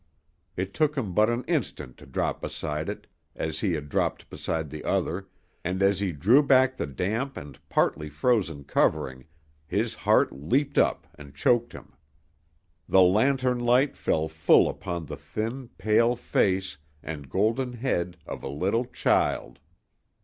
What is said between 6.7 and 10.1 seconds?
the damp and partly frozen covering his